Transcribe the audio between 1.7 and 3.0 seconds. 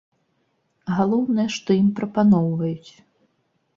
ім прапаноўваюць.